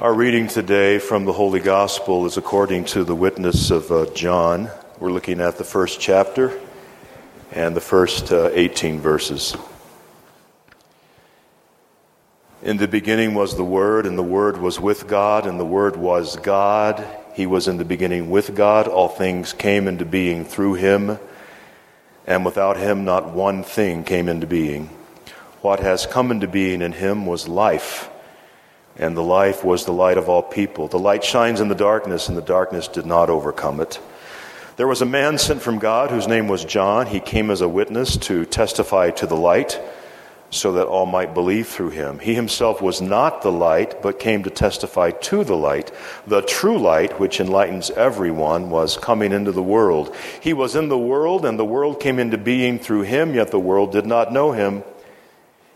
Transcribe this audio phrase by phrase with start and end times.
[0.00, 4.70] Our reading today from the Holy Gospel is according to the witness of uh, John.
[4.98, 6.58] We're looking at the first chapter
[7.52, 9.54] and the first uh, 18 verses.
[12.62, 15.96] In the beginning was the Word, and the Word was with God, and the Word
[15.96, 17.06] was God.
[17.34, 18.88] He was in the beginning with God.
[18.88, 21.18] All things came into being through him,
[22.26, 24.86] and without him, not one thing came into being.
[25.60, 28.09] What has come into being in him was life
[28.96, 30.88] and the life was the light of all people.
[30.88, 34.00] The light shines in the darkness, and the darkness did not overcome it.
[34.76, 37.06] There was a man sent from God whose name was John.
[37.06, 39.78] He came as a witness to testify to the light,
[40.50, 42.18] so that all might believe through him.
[42.18, 45.92] He himself was not the light, but came to testify to the light.
[46.26, 50.14] The true light, which enlightens everyone, was coming into the world.
[50.40, 53.60] He was in the world, and the world came into being through him, yet the
[53.60, 54.82] world did not know him.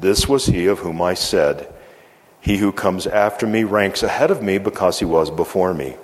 [0.00, 1.72] this was he of whom I said,
[2.40, 5.96] He who comes after me ranks ahead of me because he was before me.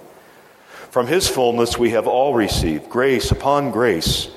[0.91, 4.29] From his fullness we have all received grace upon grace.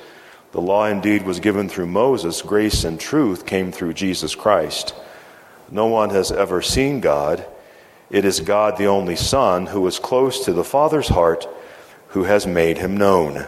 [0.52, 4.94] The law indeed was given through Moses, grace and truth came through Jesus Christ.
[5.70, 7.46] No one has ever seen God.
[8.10, 11.46] It is God, the only Son, who is close to the Father's heart,
[12.08, 13.46] who has made him known.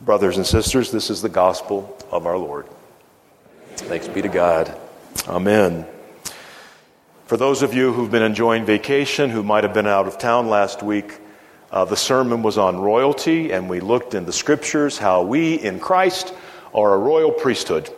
[0.00, 2.66] Brothers and sisters, this is the gospel of our Lord.
[3.74, 4.78] Thanks be to God.
[5.26, 5.86] Amen.
[7.26, 10.48] For those of you who've been enjoying vacation, who might have been out of town
[10.48, 11.18] last week,
[11.70, 15.80] uh, the sermon was on royalty, and we looked in the scriptures how we in
[15.80, 16.32] Christ
[16.72, 17.90] are a royal priesthood.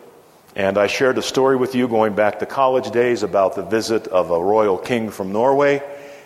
[0.56, 4.08] And I shared a story with you going back to college days about the visit
[4.08, 5.80] of a royal king from Norway.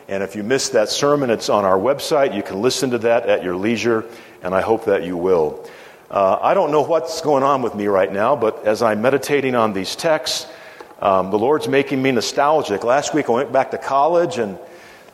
[0.09, 2.35] And if you missed that sermon, it's on our website.
[2.35, 4.07] You can listen to that at your leisure,
[4.43, 5.69] and I hope that you will.
[6.11, 9.55] Uh, I don't know what's going on with me right now, but as I'm meditating
[9.55, 10.47] on these texts,
[11.05, 12.83] um, the Lord's making me nostalgic.
[12.83, 14.59] Last week I went back to college, and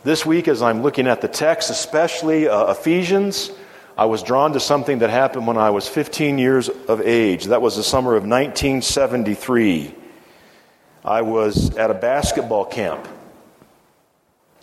[0.04, 3.50] this week, as I'm looking at the text, especially uh, Ephesians,
[3.98, 7.46] I was drawn to something that happened when I was 15 years of age.
[7.46, 9.92] That was the summer of 1973.
[11.04, 13.08] I was at a basketball camp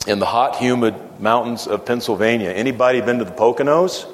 [0.07, 2.51] in the hot, humid mountains of Pennsylvania.
[2.51, 4.09] Anybody been to the Poconos?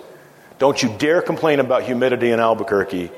[0.58, 3.12] Don't you dare complain about humidity in Albuquerque.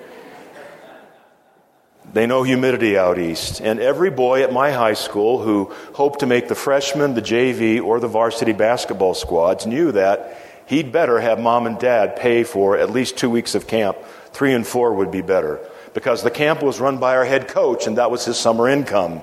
[2.16, 3.60] They know humidity out east.
[3.60, 7.84] And every boy at my high school who hoped to make the freshman, the JV,
[7.84, 12.78] or the varsity basketball squads knew that he'd better have mom and dad pay for
[12.78, 13.98] at least two weeks of camp.
[14.32, 15.60] Three and four would be better.
[15.94, 19.22] Because the camp was run by our head coach, and that was his summer income.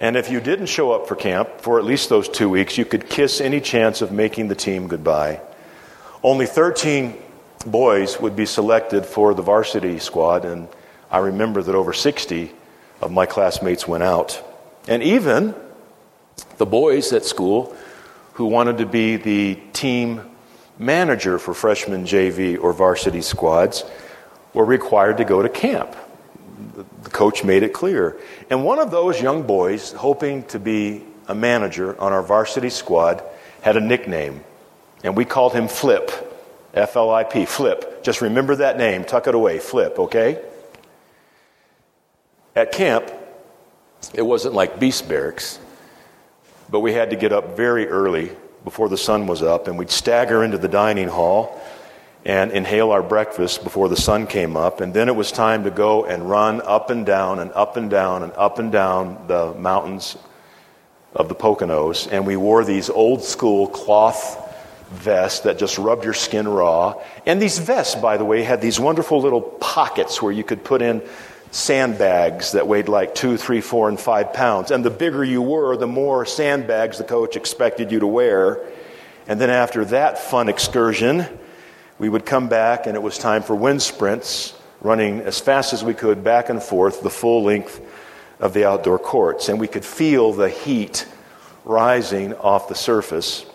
[0.00, 2.84] And if you didn't show up for camp for at least those two weeks, you
[2.84, 5.40] could kiss any chance of making the team goodbye.
[6.24, 7.16] Only 13
[7.64, 10.66] boys would be selected for the varsity squad, and
[11.10, 12.52] I remember that over 60
[13.00, 14.42] of my classmates went out.
[14.88, 15.54] And even
[16.58, 17.76] the boys at school
[18.34, 20.22] who wanted to be the team
[20.78, 23.84] manager for freshman JV or varsity squads
[24.52, 25.96] were required to go to camp.
[27.02, 28.18] The coach made it clear.
[28.50, 33.22] And one of those young boys, hoping to be a manager on our varsity squad,
[33.62, 34.44] had a nickname.
[35.04, 36.10] And we called him Flip.
[36.74, 37.46] F L I P.
[37.46, 38.02] Flip.
[38.02, 39.04] Just remember that name.
[39.04, 39.58] Tuck it away.
[39.58, 40.42] Flip, okay?
[42.56, 43.12] At camp,
[44.14, 45.58] it wasn't like beast barracks,
[46.70, 48.32] but we had to get up very early
[48.64, 51.60] before the sun was up, and we'd stagger into the dining hall
[52.24, 54.80] and inhale our breakfast before the sun came up.
[54.80, 57.90] And then it was time to go and run up and down and up and
[57.90, 60.16] down and up and down the mountains
[61.14, 62.10] of the Poconos.
[62.10, 64.42] And we wore these old school cloth
[64.90, 67.00] vests that just rubbed your skin raw.
[67.26, 70.80] And these vests, by the way, had these wonderful little pockets where you could put
[70.80, 71.02] in
[71.50, 74.70] sandbags that weighed like two, three, four, and five pounds.
[74.70, 78.60] And the bigger you were, the more sandbags the coach expected you to wear.
[79.26, 81.26] And then after that fun excursion,
[81.98, 85.82] we would come back and it was time for wind sprints, running as fast as
[85.82, 87.80] we could back and forth the full length
[88.38, 89.48] of the outdoor courts.
[89.48, 91.06] And we could feel the heat
[91.64, 93.46] rising off the surface.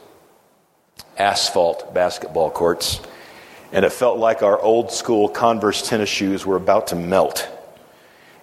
[1.18, 3.00] Asphalt basketball courts.
[3.72, 7.48] And it felt like our old school Converse tennis shoes were about to melt.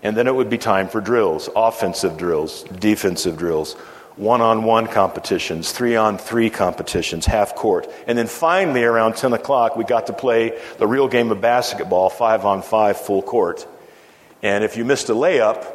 [0.02, 3.74] And then it would be time for drills offensive drills, defensive drills,
[4.16, 7.88] one on one competitions, three on three competitions, half court.
[8.06, 12.10] And then finally, around 10 o'clock, we got to play the real game of basketball,
[12.10, 13.66] five on five, full court.
[14.42, 15.74] And if you missed a layup,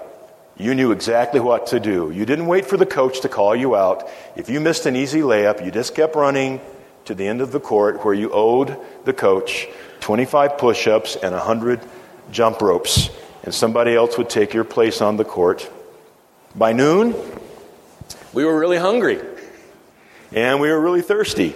[0.57, 2.11] you knew exactly what to do.
[2.11, 4.07] You didn't wait for the coach to call you out.
[4.35, 6.61] If you missed an easy layup, you just kept running
[7.05, 9.67] to the end of the court where you owed the coach
[10.01, 11.81] 25 push ups and 100
[12.31, 13.09] jump ropes.
[13.43, 15.69] And somebody else would take your place on the court.
[16.55, 17.13] By noon,
[18.33, 19.19] we were really hungry
[20.31, 21.55] and we were really thirsty.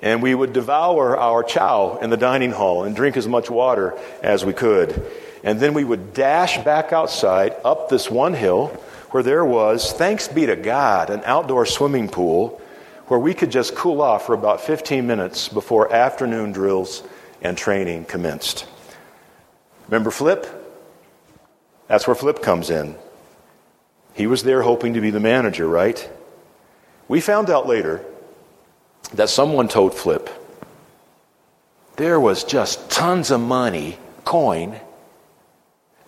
[0.00, 3.98] And we would devour our chow in the dining hall and drink as much water
[4.22, 5.10] as we could.
[5.42, 8.68] And then we would dash back outside up this one hill
[9.10, 12.60] where there was, thanks be to God, an outdoor swimming pool
[13.06, 17.02] where we could just cool off for about 15 minutes before afternoon drills
[17.40, 18.66] and training commenced.
[19.88, 20.55] Remember Flip?
[21.88, 22.96] That's where Flip comes in.
[24.14, 26.08] He was there hoping to be the manager, right?
[27.08, 28.04] We found out later
[29.14, 30.28] that someone told Flip
[31.96, 34.80] there was just tons of money, coin,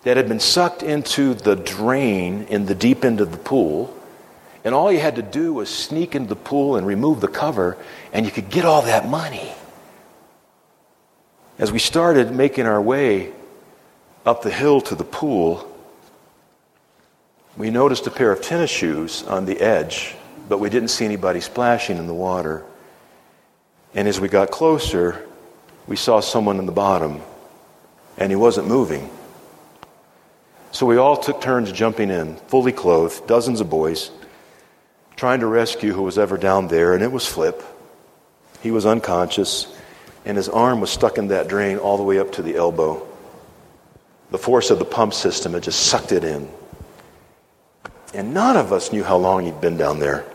[0.03, 3.95] that had been sucked into the drain in the deep end of the pool.
[4.63, 7.77] And all you had to do was sneak into the pool and remove the cover,
[8.13, 9.51] and you could get all that money.
[11.57, 13.31] As we started making our way
[14.25, 15.68] up the hill to the pool,
[17.59, 20.15] we noticed a pair of tennis shoes on the edge,
[20.47, 22.63] but we didn't see anybody splashing in the water.
[23.93, 25.27] And as we got closer,
[25.85, 27.19] we saw someone in the bottom,
[28.17, 29.09] and he wasn't moving.
[30.71, 34.09] So we all took turns jumping in, fully clothed, dozens of boys,
[35.17, 37.61] trying to rescue who was ever down there, and it was Flip.
[38.61, 39.67] He was unconscious,
[40.23, 43.05] and his arm was stuck in that drain all the way up to the elbow.
[44.31, 46.49] The force of the pump system had just sucked it in.
[48.13, 50.25] And none of us knew how long he'd been down there.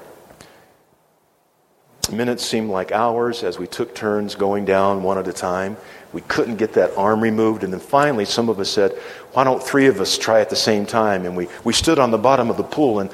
[2.13, 5.77] Minutes seemed like hours as we took turns going down one at a time.
[6.13, 7.65] We couldn't get that arm removed.
[7.65, 8.93] And then finally, some of us said,
[9.33, 11.25] Why don't three of us try at the same time?
[11.25, 13.11] And we, we stood on the bottom of the pool and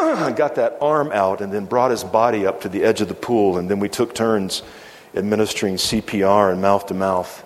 [0.00, 3.08] uh, got that arm out and then brought his body up to the edge of
[3.08, 3.58] the pool.
[3.58, 4.62] And then we took turns
[5.14, 7.44] administering CPR and mouth to mouth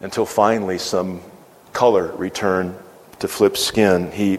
[0.00, 1.20] until finally some
[1.72, 2.76] color returned
[3.18, 4.10] to Flip's skin.
[4.12, 4.38] He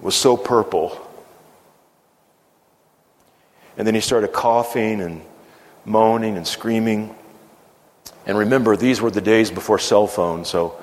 [0.00, 0.98] was so purple.
[3.76, 5.22] And then he started coughing and
[5.84, 7.14] moaning and screaming.
[8.26, 10.80] And remember, these were the days before cell phones, so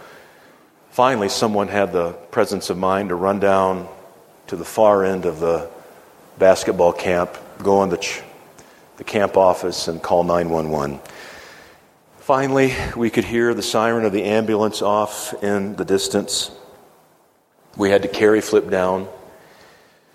[0.90, 3.88] finally someone had the presence of mind to run down
[4.48, 5.70] to the far end of the
[6.40, 8.22] basketball camp, go in the, ch-
[8.98, 11.00] the camp office, and call 911.
[12.20, 16.52] Finally, we could hear the siren of the ambulance off in the distance.
[17.78, 19.08] We had to carry Flip down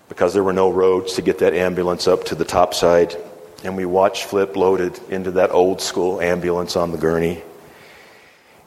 [0.09, 3.15] because there were no roads to get that ambulance up to the top side
[3.63, 7.41] and we watched Flip loaded into that old school ambulance on the gurney.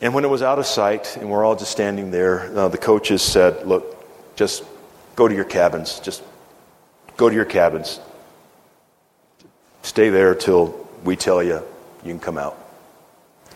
[0.00, 2.78] And when it was out of sight and we're all just standing there, uh, the
[2.78, 4.64] coaches said, Look, just
[5.14, 6.00] go to your cabins.
[6.00, 6.22] Just
[7.16, 8.00] go to your cabins.
[9.82, 11.62] Stay there till we tell you
[12.02, 12.58] you can come out.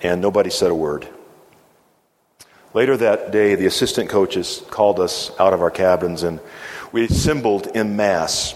[0.02, 1.08] And nobody said a word.
[2.72, 6.38] Later that day, the assistant coaches called us out of our cabins and
[6.92, 8.54] we assembled in mass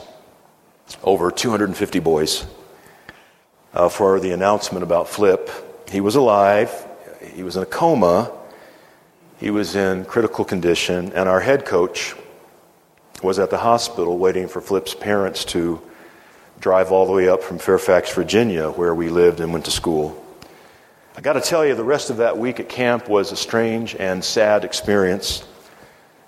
[1.03, 2.47] over 250 boys
[3.73, 5.51] uh, for the announcement about Flip.
[5.91, 6.71] He was alive,
[7.35, 8.31] he was in a coma,
[9.39, 12.15] he was in critical condition, and our head coach
[13.23, 15.81] was at the hospital waiting for Flip's parents to
[16.61, 20.24] drive all the way up from Fairfax, Virginia, where we lived and went to school.
[21.17, 23.95] I got to tell you, the rest of that week at camp was a strange
[23.95, 25.45] and sad experience.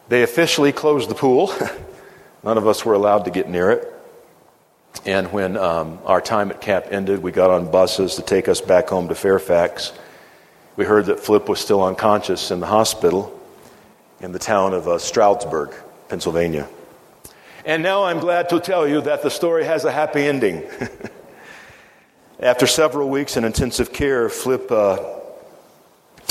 [0.09, 1.52] They officially closed the pool.
[2.45, 3.93] None of us were allowed to get near it.
[5.05, 8.61] And when um, our time at camp ended, we got on buses to take us
[8.61, 9.93] back home to Fairfax.
[10.76, 13.37] We heard that Flip was still unconscious in the hospital
[14.21, 15.75] in the town of uh, Stroudsburg,
[16.09, 16.69] Pennsylvania.
[17.64, 20.62] And now I'm glad to tell you that the story has a happy ending.
[22.38, 24.99] After several weeks in intensive care, Flip uh,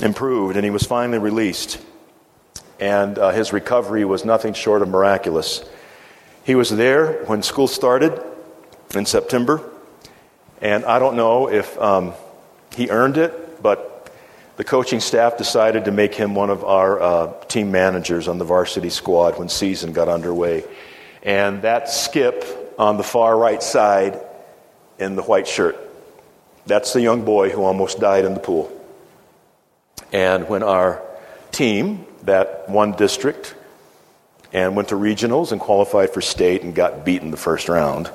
[0.04, 1.80] improved and he was finally released.
[2.80, 5.68] And uh, his recovery was nothing short of miraculous.
[6.44, 8.22] He was there when school started
[8.94, 9.64] in September.
[10.62, 12.14] And I don't know if um,
[12.76, 14.14] he earned it, but
[14.58, 18.46] the coaching staff decided to make him one of our uh, team managers on the
[18.46, 20.66] varsity squad when season got underway.
[21.24, 22.46] And that skip
[22.78, 24.20] on the far right side
[25.00, 25.78] in the white shirt,
[26.66, 28.72] that's the young boy who almost died in the pool.
[30.12, 31.02] And when our
[31.52, 33.56] team, that won district,
[34.54, 38.10] and went to regionals and qualified for state and got beaten the first round.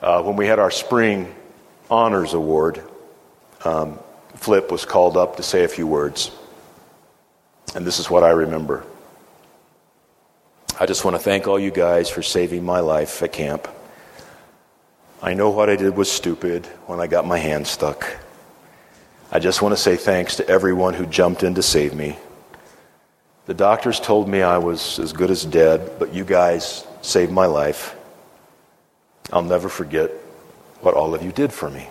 [0.00, 1.34] Uh, when we had our spring
[1.90, 2.82] honors award,
[3.64, 3.98] um,
[4.36, 6.30] Flip was called up to say a few words.
[7.74, 8.84] And this is what I remember.
[10.80, 13.68] I just want to thank all you guys for saving my life at camp.
[15.20, 18.18] I know what I did was stupid when I got my hand stuck.
[19.32, 22.16] I just want to say thanks to everyone who jumped in to save me.
[23.46, 27.46] The doctors told me I was as good as dead, but you guys saved my
[27.46, 27.96] life.
[29.32, 30.10] I'll never forget
[30.82, 31.88] what all of you did for me.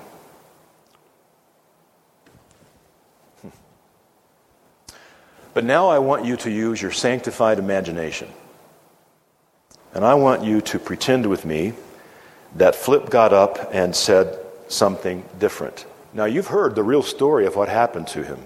[3.42, 3.50] Hmm.
[5.54, 8.30] But now I want you to use your sanctified imagination.
[9.94, 11.74] And I want you to pretend with me
[12.58, 14.38] that Flip got up and said
[14.68, 15.86] something different.
[16.14, 18.40] Now, you've heard the real story of what happened to him.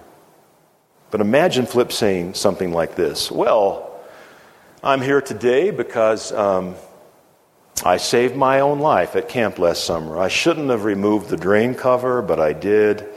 [1.10, 4.00] But imagine Flip saying something like this Well,
[4.84, 6.75] I'm here today because um,
[7.84, 10.20] I saved my own life at camp last summer.
[10.20, 13.08] I shouldn't have removed the drain cover, but I did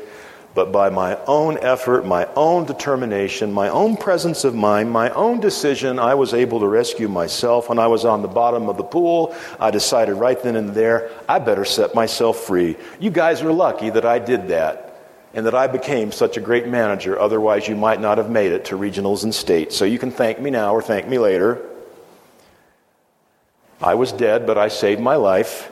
[0.54, 5.40] but by my own effort, my own determination, my own presence of mind, my own
[5.40, 7.68] decision, I was able to rescue myself.
[7.68, 11.10] When I was on the bottom of the pool, I decided right then and there,
[11.28, 12.76] I better set myself free.
[13.00, 14.92] You guys are lucky that I did that
[15.34, 17.18] and that I became such a great manager.
[17.18, 19.76] Otherwise, you might not have made it to regionals and states.
[19.76, 21.68] So you can thank me now or thank me later.
[23.80, 25.70] I was dead, but I saved my life,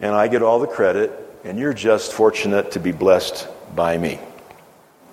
[0.00, 1.12] and I get all the credit,
[1.44, 4.18] and you're just fortunate to be blessed by me.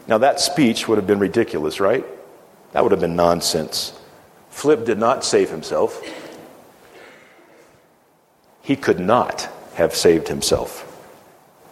[0.07, 2.05] Now, that speech would have been ridiculous, right?
[2.71, 3.93] That would have been nonsense.
[4.49, 6.01] Flip did not save himself.
[8.61, 10.83] He could not have saved himself.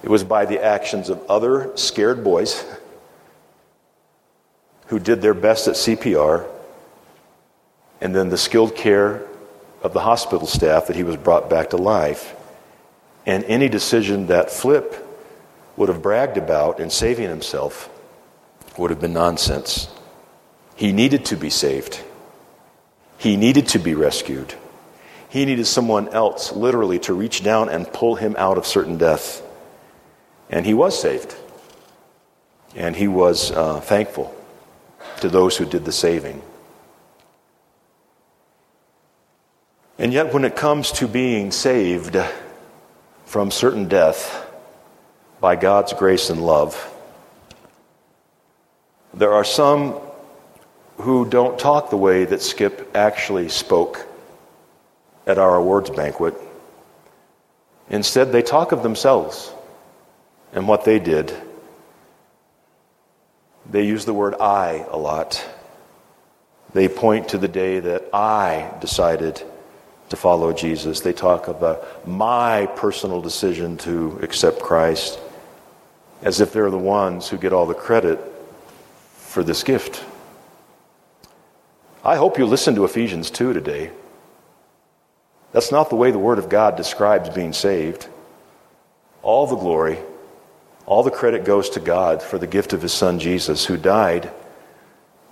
[0.03, 2.63] It was by the actions of other scared boys
[4.87, 6.47] who did their best at CPR,
[8.01, 9.25] and then the skilled care
[9.81, 12.35] of the hospital staff that he was brought back to life.
[13.25, 15.04] And any decision that Flip
[15.77, 17.89] would have bragged about in saving himself
[18.77, 19.87] would have been nonsense.
[20.75, 22.03] He needed to be saved,
[23.17, 24.53] he needed to be rescued.
[25.27, 29.41] He needed someone else, literally, to reach down and pull him out of certain death.
[30.49, 31.35] And he was saved.
[32.73, 34.33] And he was uh, thankful
[35.19, 36.41] to those who did the saving.
[39.97, 42.17] And yet, when it comes to being saved
[43.25, 44.44] from certain death,
[45.45, 46.73] by God's grace and love.
[49.13, 49.93] There are some
[50.97, 54.07] who don't talk the way that Skip actually spoke
[55.27, 56.33] at our awards banquet.
[57.91, 59.53] Instead, they talk of themselves
[60.51, 61.31] and what they did.
[63.69, 65.47] They use the word I a lot.
[66.73, 69.43] They point to the day that I decided
[70.09, 71.01] to follow Jesus.
[71.01, 75.19] They talk about my personal decision to accept Christ
[76.21, 78.19] as if they're the ones who get all the credit
[79.15, 80.03] for this gift.
[82.03, 83.91] I hope you listen to Ephesians 2 today.
[85.51, 88.07] That's not the way the Word of God describes being saved.
[89.23, 89.97] All the glory,
[90.85, 94.31] all the credit goes to God for the gift of His Son Jesus, who died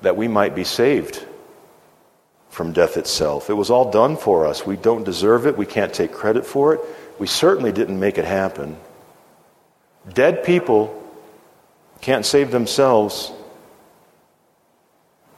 [0.01, 1.25] that we might be saved
[2.49, 3.49] from death itself.
[3.49, 4.65] It was all done for us.
[4.65, 6.81] We don't deserve it, we can't take credit for it.
[7.19, 8.77] We certainly didn't make it happen.
[10.11, 11.01] Dead people
[12.01, 13.31] can't save themselves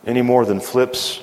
[0.06, 1.22] any more than Flip's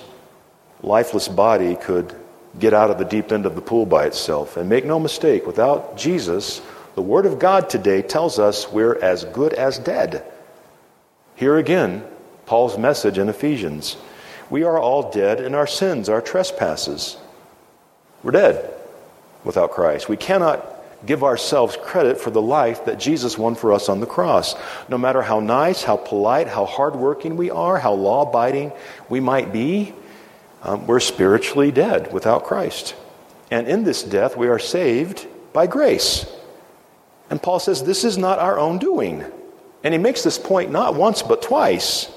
[0.83, 2.15] lifeless body could
[2.59, 4.57] get out of the deep end of the pool by itself.
[4.57, 6.61] And make no mistake, without Jesus,
[6.95, 10.25] the Word of God today tells us we're as good as dead.
[11.37, 12.05] Here again,
[12.47, 13.97] Paul's message in Ephesians.
[14.51, 17.17] We are all dead in our sins, our trespasses.
[18.23, 18.75] We're dead
[19.45, 20.09] without Christ.
[20.09, 24.07] We cannot give ourselves credit for the life that Jesus won for us on the
[24.07, 24.55] cross.
[24.89, 28.73] No matter how nice, how polite, how hardworking we are, how law abiding
[29.09, 29.95] we might be,
[30.63, 32.95] um, we're spiritually dead without Christ.
[33.51, 36.25] And in this death, we are saved by grace.
[37.31, 39.25] And Paul says this is not our own doing.
[39.83, 42.11] And he makes this point not once, but twice.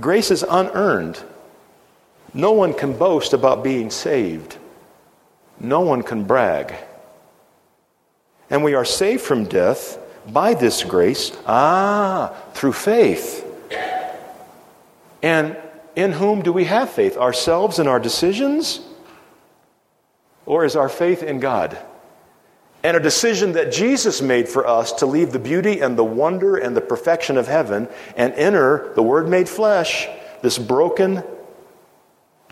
[0.00, 1.22] Grace is unearned.
[2.32, 4.56] No one can boast about being saved.
[5.60, 6.74] No one can brag
[8.52, 13.44] and we are saved from death by this grace, ah, through faith.
[15.22, 15.56] And
[15.96, 17.16] in whom do we have faith?
[17.16, 18.80] Ourselves and our decisions?
[20.44, 21.78] Or is our faith in God?
[22.84, 26.56] And a decision that Jesus made for us to leave the beauty and the wonder
[26.56, 30.08] and the perfection of heaven and enter the Word made flesh,
[30.42, 31.24] this broken,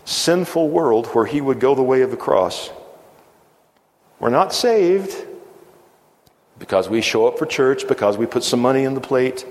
[0.05, 2.71] sinful world where he would go the way of the cross.
[4.19, 5.27] We're not saved
[6.61, 9.47] because we show up for church, because we put some money in the plate,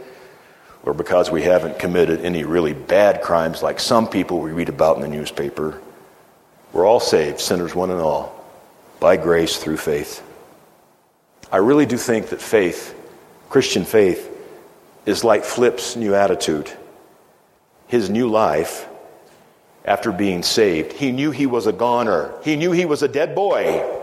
[0.85, 4.95] or because we haven't committed any really bad crimes like some people we read about
[4.95, 5.83] in the newspaper.
[6.73, 8.45] We're all saved, sinners one and all,
[9.01, 10.23] by grace through faith.
[11.51, 12.95] I really do think that faith,
[13.49, 14.31] Christian faith,
[15.05, 16.71] is like Flip's new attitude.
[17.89, 18.87] His new life
[19.85, 20.93] after being saved.
[20.93, 22.33] He knew he was a goner.
[22.45, 24.00] He knew he was a dead boy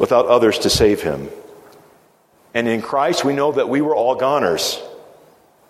[0.00, 1.28] without others to save him.
[2.54, 4.80] And in Christ, we know that we were all goners.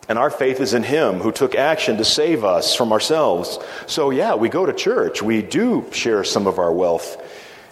[0.08, 3.58] And our faith is in Him who took action to save us from ourselves.
[3.86, 5.20] So, yeah, we go to church.
[5.20, 7.20] We do share some of our wealth.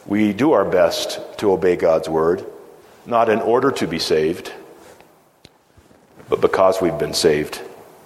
[0.05, 2.45] We do our best to obey God's word,
[3.07, 4.53] not in order to be saved,
[6.29, 7.61] but because we've been saved.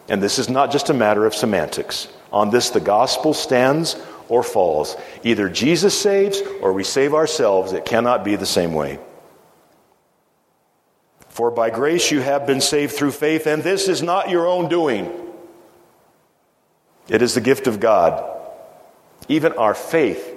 [0.08, 2.08] And this is not just a matter of semantics.
[2.32, 3.96] On this, the gospel stands
[4.28, 4.96] or falls.
[5.22, 7.72] Either Jesus saves or we save ourselves.
[7.72, 8.98] It cannot be the same way.
[11.28, 14.68] For by grace you have been saved through faith, and this is not your own
[14.68, 15.10] doing.
[17.08, 18.28] It is the gift of God.
[19.28, 20.34] Even our faith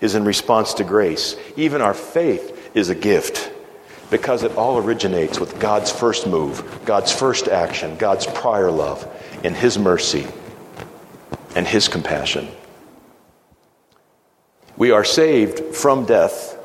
[0.00, 1.36] is in response to grace.
[1.56, 3.52] Even our faith is a gift
[4.10, 9.06] because it all originates with God's first move, God's first action, God's prior love,
[9.44, 10.26] and His mercy
[11.54, 12.48] and His compassion.
[14.78, 16.56] We are saved from death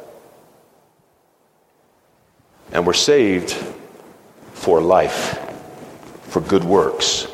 [2.72, 3.54] and we're saved
[4.54, 5.40] for life,
[6.26, 7.26] for good works,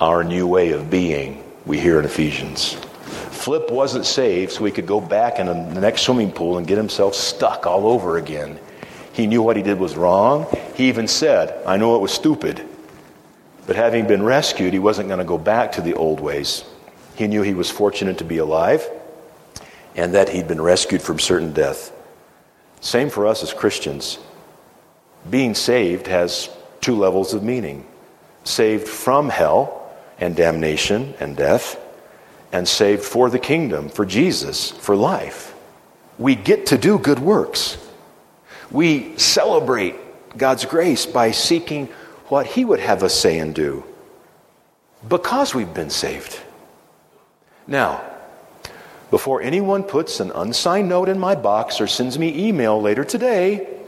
[0.00, 2.74] our new way of being, we hear in Ephesians.
[3.32, 6.78] Flip wasn't saved so he could go back in the next swimming pool and get
[6.78, 8.60] himself stuck all over again.
[9.12, 10.46] He knew what he did was wrong.
[10.76, 12.64] He even said, I know it was stupid.
[13.66, 16.64] But having been rescued, he wasn't going to go back to the old ways.
[17.16, 18.88] He knew he was fortunate to be alive
[19.98, 21.92] and that he'd been rescued from certain death.
[22.80, 24.18] Same for us as Christians.
[25.28, 26.48] Being saved has
[26.80, 27.84] two levels of meaning
[28.44, 31.78] saved from hell and damnation and death,
[32.52, 35.54] and saved for the kingdom, for Jesus, for life.
[36.16, 37.76] We get to do good works.
[38.70, 39.96] We celebrate
[40.36, 41.88] God's grace by seeking
[42.28, 43.84] what He would have us say and do
[45.08, 46.38] because we've been saved.
[47.66, 48.07] Now,
[49.10, 53.78] before anyone puts an unsigned note in my box or sends me email later today,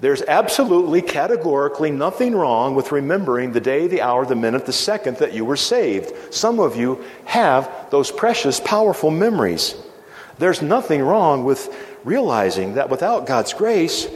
[0.00, 5.16] there's absolutely, categorically nothing wrong with remembering the day, the hour, the minute, the second
[5.16, 6.34] that you were saved.
[6.34, 9.74] Some of you have those precious, powerful memories.
[10.38, 14.06] There's nothing wrong with realizing that without God's grace,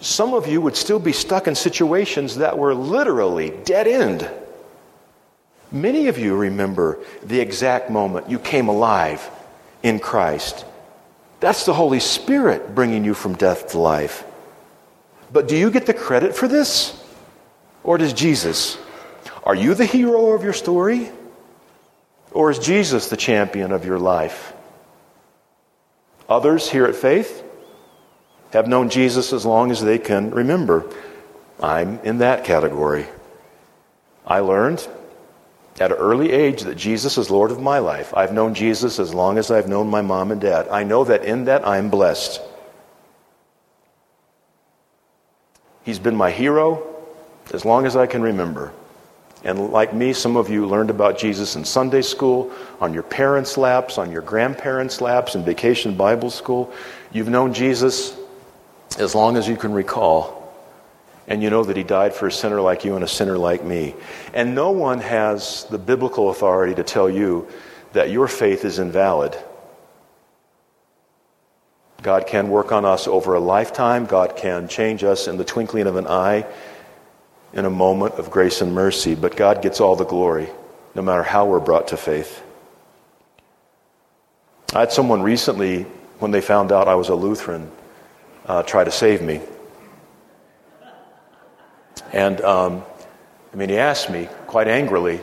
[0.00, 4.30] some of you would still be stuck in situations that were literally dead end.
[5.72, 9.28] Many of you remember the exact moment you came alive
[9.84, 10.64] in Christ.
[11.38, 14.24] That's the Holy Spirit bringing you from death to life.
[15.30, 17.00] But do you get the credit for this?
[17.84, 18.78] Or does Jesus?
[19.44, 21.10] Are you the hero of your story?
[22.32, 24.54] Or is Jesus the champion of your life?
[26.28, 27.44] Others here at Faith
[28.52, 30.90] have known Jesus as long as they can remember.
[31.60, 33.06] I'm in that category.
[34.26, 34.88] I learned
[35.80, 38.14] at an early age that Jesus is Lord of my life.
[38.16, 40.68] I've known Jesus as long as I've known my mom and dad.
[40.68, 42.40] I know that in that I'm blessed.
[45.82, 46.86] He's been my hero
[47.52, 48.72] as long as I can remember.
[49.42, 53.58] And like me, some of you learned about Jesus in Sunday school, on your parents'
[53.58, 56.72] laps, on your grandparents' laps, in vacation Bible school.
[57.12, 58.16] You've known Jesus
[58.98, 60.43] as long as you can recall
[61.26, 63.64] and you know that he died for a sinner like you and a sinner like
[63.64, 63.94] me.
[64.34, 67.48] And no one has the biblical authority to tell you
[67.92, 69.36] that your faith is invalid.
[72.02, 74.04] God can work on us over a lifetime.
[74.04, 76.46] God can change us in the twinkling of an eye
[77.54, 79.14] in a moment of grace and mercy.
[79.14, 80.48] But God gets all the glory,
[80.94, 82.42] no matter how we're brought to faith.
[84.74, 85.84] I had someone recently,
[86.18, 87.70] when they found out I was a Lutheran,
[88.44, 89.40] uh, try to save me.
[92.14, 92.84] And um,
[93.52, 95.20] I mean, he asked me quite angrily,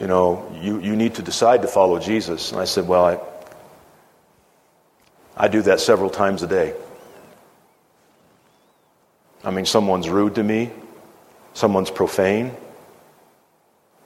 [0.00, 2.52] you know, you, you need to decide to follow Jesus.
[2.52, 3.20] And I said, well, I,
[5.36, 6.74] I do that several times a day.
[9.44, 10.70] I mean, someone's rude to me,
[11.52, 12.56] someone's profane,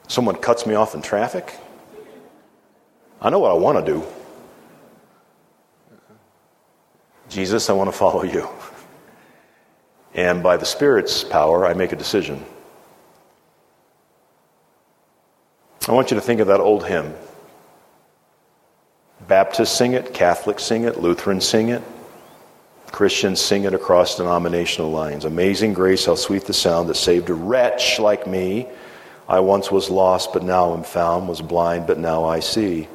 [0.09, 1.55] someone cuts me off in traffic.
[3.21, 4.05] I know what I want to do.
[7.29, 8.49] Jesus, I want to follow you.
[10.19, 12.45] And by the Spirit's power, I make a decision.
[15.87, 17.15] I want you to think of that old hymn.
[19.29, 21.85] Baptists sing it, Catholics sing it, Lutherans sing it,
[22.91, 25.25] Christians sing it across denominational lines.
[25.25, 28.67] Amazing grace, how sweet the sound that saved a wretch like me.
[29.29, 32.89] I once was lost, but now am found, was blind, but now I see.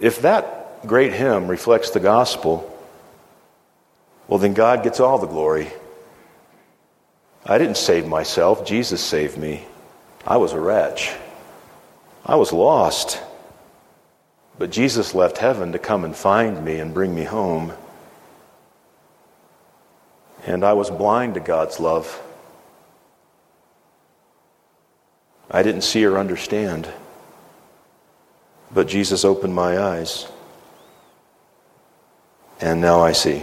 [0.00, 2.73] If that great hymn reflects the gospel,
[4.28, 5.68] well, then God gets all the glory.
[7.44, 9.64] I didn't save myself, Jesus saved me.
[10.26, 11.12] I was a wretch.
[12.24, 13.20] I was lost.
[14.58, 17.72] But Jesus left heaven to come and find me and bring me home.
[20.46, 22.20] And I was blind to God's love.
[25.50, 26.88] I didn't see or understand.
[28.72, 30.26] But Jesus opened my eyes.
[32.60, 33.42] And now I see.